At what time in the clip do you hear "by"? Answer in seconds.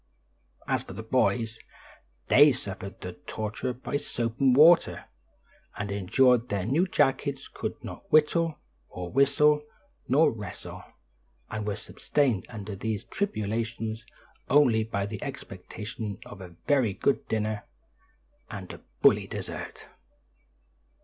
3.71-3.97, 14.83-15.05